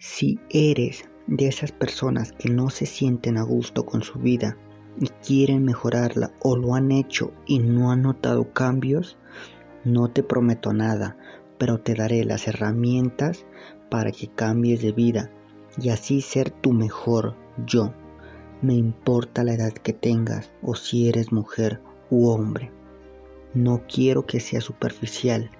[0.00, 4.56] Si eres de esas personas que no se sienten a gusto con su vida
[5.00, 9.18] y quieren mejorarla o lo han hecho y no han notado cambios,
[9.84, 11.16] no te prometo nada,
[11.58, 13.44] pero te daré las herramientas
[13.90, 15.32] para que cambies de vida
[15.82, 17.34] y así ser tu mejor
[17.66, 17.92] yo.
[18.62, 22.70] Me importa la edad que tengas o si eres mujer u hombre.
[23.52, 25.50] No quiero que sea superficial,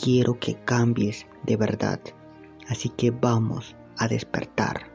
[0.00, 1.98] quiero que cambies de verdad.
[2.68, 4.90] Así que vamos a despertar.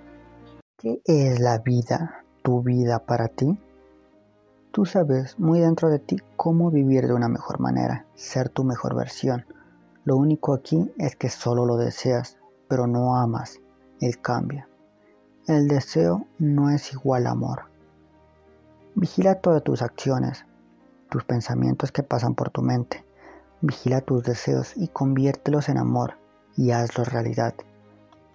[0.77, 3.57] ¿Qué es la vida, tu vida para ti?
[4.71, 8.95] Tú sabes muy dentro de ti cómo vivir de una mejor manera, ser tu mejor
[8.95, 9.45] versión.
[10.03, 13.59] Lo único aquí es que solo lo deseas, pero no amas
[14.02, 14.66] el cambio.
[15.47, 17.63] El deseo no es igual a amor.
[18.95, 20.45] Vigila todas tus acciones,
[21.09, 23.03] tus pensamientos que pasan por tu mente.
[23.61, 26.16] Vigila tus deseos y conviértelos en amor
[26.55, 27.53] y hazlos realidad.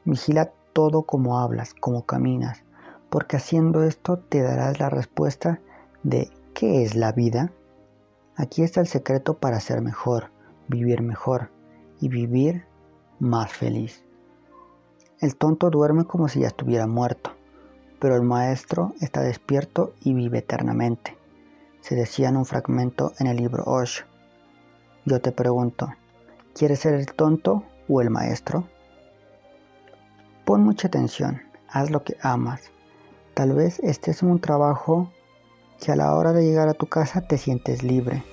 [0.04, 2.62] Vigila todo como hablas, como caminas,
[3.10, 5.60] porque haciendo esto te darás la respuesta
[6.04, 7.50] de ¿qué es la vida?
[8.36, 10.30] Aquí está el secreto para ser mejor,
[10.68, 11.50] vivir mejor
[12.00, 12.64] y vivir
[13.18, 14.04] más feliz.
[15.18, 17.32] El tonto duerme como si ya estuviera muerto,
[17.98, 21.18] pero el maestro está despierto y vive eternamente.
[21.80, 24.04] Se decía en un fragmento en el libro Osho.
[25.04, 25.88] Yo te pregunto,
[26.54, 28.68] ¿quieres ser el tonto o el maestro?
[30.48, 32.70] Pon mucha atención, haz lo que amas.
[33.34, 35.12] Tal vez estés en un trabajo
[35.78, 38.24] que a la hora de llegar a tu casa te sientes libre.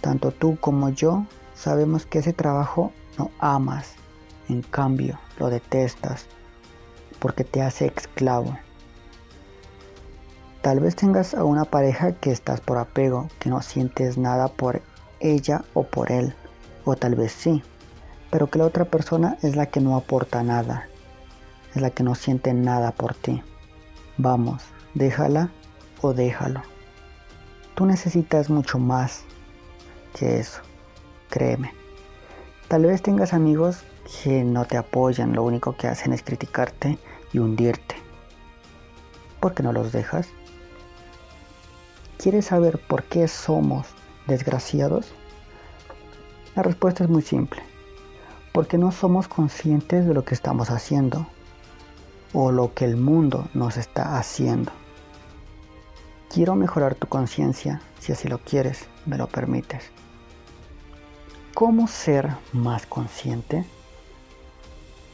[0.00, 3.96] Tanto tú como yo sabemos que ese trabajo no amas,
[4.48, 6.26] en cambio lo detestas
[7.18, 8.56] porque te hace esclavo.
[10.62, 14.82] Tal vez tengas a una pareja que estás por apego, que no sientes nada por
[15.18, 16.32] ella o por él,
[16.84, 17.60] o tal vez sí,
[18.30, 20.86] pero que la otra persona es la que no aporta nada,
[21.74, 23.42] es la que no siente nada por ti.
[24.16, 24.62] Vamos,
[24.94, 25.50] déjala
[26.00, 26.62] o déjalo.
[27.74, 29.24] Tú necesitas mucho más
[30.14, 30.60] que eso,
[31.30, 31.72] créeme.
[32.68, 33.82] Tal vez tengas amigos
[34.22, 36.98] que no te apoyan, lo único que hacen es criticarte
[37.32, 37.96] y hundirte.
[39.40, 40.28] ¿Por qué no los dejas?
[42.18, 43.88] ¿Quieres saber por qué somos
[44.26, 45.12] desgraciados?
[46.54, 47.62] La respuesta es muy simple.
[48.52, 51.26] Porque no somos conscientes de lo que estamos haciendo
[52.34, 54.72] o lo que el mundo nos está haciendo.
[56.28, 59.92] Quiero mejorar tu conciencia, si así lo quieres, me lo permites.
[61.54, 63.64] ¿Cómo ser más consciente?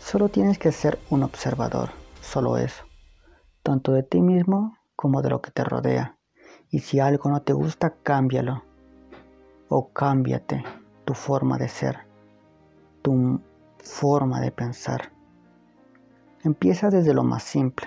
[0.01, 1.91] Solo tienes que ser un observador,
[2.23, 2.85] solo eso,
[3.63, 6.17] tanto de ti mismo como de lo que te rodea.
[6.71, 8.65] Y si algo no te gusta, cámbialo.
[9.69, 10.65] O cámbiate
[11.05, 11.99] tu forma de ser,
[13.03, 13.43] tu
[13.79, 15.20] forma de pensar.
[16.43, 17.87] Empieza desde lo más simple.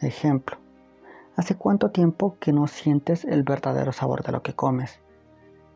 [0.00, 0.56] Ejemplo,
[1.36, 4.98] ¿hace cuánto tiempo que no sientes el verdadero sabor de lo que comes?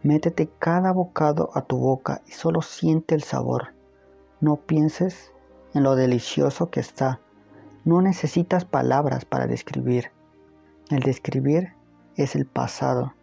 [0.03, 3.75] Métete cada bocado a tu boca y solo siente el sabor.
[4.41, 5.33] No pienses
[5.73, 7.21] en lo delicioso que está.
[7.85, 10.11] No necesitas palabras para describir.
[10.91, 11.75] El describir
[12.17, 13.15] es el pasado.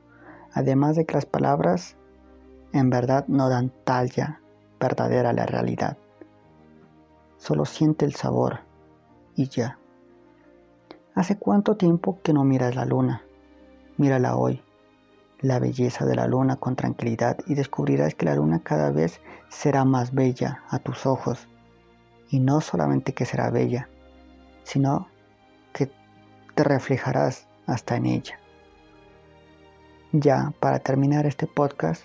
[0.53, 1.97] Además de que las palabras
[2.71, 4.39] en verdad no dan talla
[4.79, 5.97] verdadera a la realidad
[7.39, 8.59] solo siente el sabor
[9.35, 9.79] y ya.
[11.15, 13.23] ¿Hace cuánto tiempo que no miras la luna?
[13.97, 14.61] Mírala hoy,
[15.39, 19.85] la belleza de la luna con tranquilidad y descubrirás que la luna cada vez será
[19.85, 21.47] más bella a tus ojos.
[22.29, 23.89] Y no solamente que será bella,
[24.63, 25.07] sino
[25.73, 25.91] que
[26.53, 28.39] te reflejarás hasta en ella.
[30.11, 32.03] Ya, para terminar este podcast,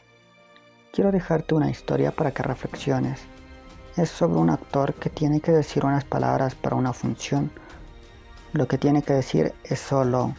[0.92, 3.33] quiero dejarte una historia para que reflexiones
[3.96, 7.50] es sobre un actor que tiene que decir unas palabras para una función.
[8.52, 10.34] Lo que tiene que decir es solo,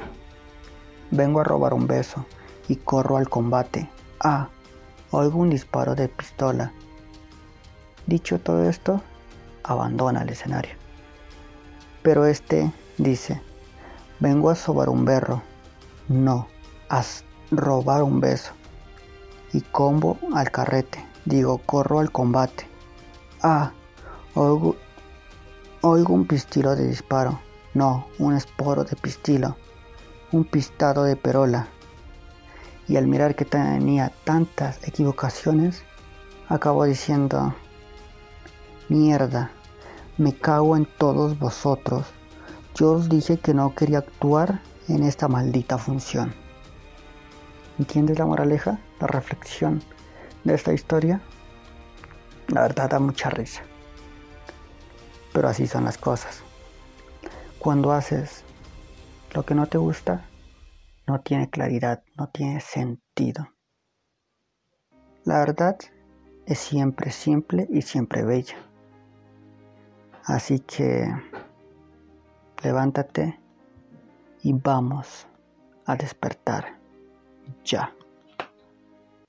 [1.12, 2.26] vengo a robar un beso
[2.68, 3.90] y corro al combate.
[4.20, 4.50] Ah,
[5.12, 6.74] oigo un disparo de pistola.
[8.08, 9.02] Dicho todo esto,
[9.64, 10.76] abandona el escenario.
[12.04, 13.42] Pero este dice,
[14.20, 15.42] vengo a sobar un berro.
[16.08, 16.48] No,
[16.90, 17.04] a
[17.52, 18.52] robar un beso.
[19.54, 21.04] Y combo al carrete.
[21.24, 22.68] Digo, corro al combate.
[23.42, 23.72] Ah,
[24.34, 24.76] oigo,
[25.82, 27.40] un pistilo de disparo.
[27.74, 29.58] No, un esporo de pistilo.
[30.32, 31.68] Un pistado de perola.
[32.88, 35.84] Y al mirar que tenía tantas equivocaciones,
[36.48, 37.54] acabó diciendo,
[38.90, 39.52] mierda,
[40.18, 42.06] me cago en todos vosotros.
[42.76, 46.34] Yo os dije que no quería actuar en esta maldita función.
[47.80, 48.80] ¿Entiendes la moraleja?
[49.00, 49.84] La reflexión
[50.46, 51.22] de esta historia.
[52.50, 53.64] La verdad da mucha risa.
[55.34, 56.44] pero así son las cosas.
[57.60, 58.46] Cuando haces
[59.34, 60.30] lo que no te gusta,
[61.08, 63.50] no tiene claridad, no tiene sentido.
[65.26, 65.78] La verdad
[66.46, 68.56] es siempre simple y siempre bella.
[70.24, 71.06] Así que
[72.64, 73.38] levántate
[74.42, 75.28] y vamos
[75.86, 76.78] a despertar
[77.66, 77.94] ya.